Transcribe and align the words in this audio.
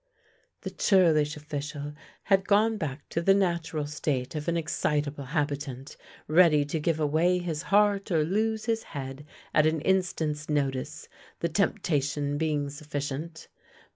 "The 0.63 0.71
churlish 0.71 1.37
official 1.37 1.93
had 2.23 2.47
gone 2.47 2.77
back 2.77 3.07
to 3.09 3.21
the 3.21 3.35
natural 3.35 3.85
state 3.85 4.33
of 4.33 4.47
an 4.47 4.57
excitable 4.57 5.25
habitant, 5.25 5.95
ready 6.27 6.65
to 6.65 6.79
give 6.79 6.99
away 6.99 7.37
his 7.37 7.61
heart 7.61 8.09
or 8.09 8.25
lose 8.25 8.65
his 8.65 8.81
head 8.97 9.27
at 9.53 9.67
an 9.67 9.79
instant's 9.81 10.49
notice, 10.49 11.07
the 11.41 11.49
tempta 11.49 12.01
tion 12.01 12.39
being 12.39 12.71
sufficient. 12.71 13.47